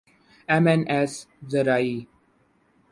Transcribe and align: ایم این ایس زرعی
ایم 0.49 0.67
این 0.67 0.91
ایس 0.91 1.27
زرعی 1.47 2.07